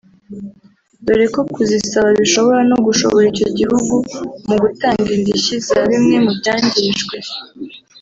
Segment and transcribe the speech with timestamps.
[1.05, 3.95] dore ko kuzisaba bishobora no gushora icyo gihugu
[4.47, 7.15] mu gutanga indishyi za bimwe mu byangijwe